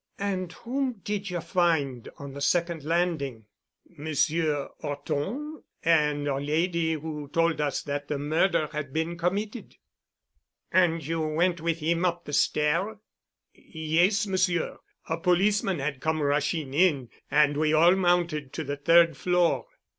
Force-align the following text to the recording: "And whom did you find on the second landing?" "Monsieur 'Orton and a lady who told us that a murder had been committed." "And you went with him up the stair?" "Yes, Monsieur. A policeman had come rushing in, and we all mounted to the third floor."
"And 0.17 0.51
whom 0.51 0.93
did 1.03 1.29
you 1.29 1.41
find 1.41 2.09
on 2.17 2.33
the 2.33 2.41
second 2.41 2.83
landing?" 2.83 3.45
"Monsieur 3.87 4.69
'Orton 4.81 5.61
and 5.83 6.27
a 6.27 6.37
lady 6.37 6.93
who 6.93 7.27
told 7.31 7.61
us 7.61 7.83
that 7.83 8.09
a 8.09 8.17
murder 8.17 8.67
had 8.71 8.93
been 8.93 9.15
committed." 9.15 9.75
"And 10.71 11.05
you 11.05 11.21
went 11.21 11.61
with 11.61 11.81
him 11.81 12.03
up 12.03 12.25
the 12.25 12.33
stair?" 12.33 12.97
"Yes, 13.53 14.25
Monsieur. 14.25 14.79
A 15.07 15.19
policeman 15.19 15.77
had 15.77 16.01
come 16.01 16.19
rushing 16.23 16.73
in, 16.73 17.09
and 17.29 17.55
we 17.55 17.71
all 17.71 17.95
mounted 17.95 18.53
to 18.53 18.63
the 18.63 18.77
third 18.77 19.15
floor." 19.15 19.67